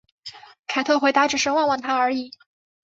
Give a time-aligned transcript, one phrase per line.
[0.65, 2.31] 凯特回答只是望住他而已。